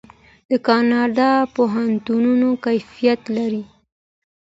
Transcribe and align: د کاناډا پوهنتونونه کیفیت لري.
د 0.49 0.51
کاناډا 0.67 1.31
پوهنتونونه 1.55 2.47
کیفیت 2.65 3.21
لري. 3.35 3.63